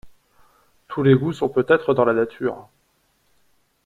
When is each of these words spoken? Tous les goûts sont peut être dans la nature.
Tous 0.87 1.03
les 1.03 1.13
goûts 1.13 1.31
sont 1.31 1.47
peut 1.47 1.67
être 1.69 1.93
dans 1.93 2.05
la 2.05 2.13
nature. 2.15 2.67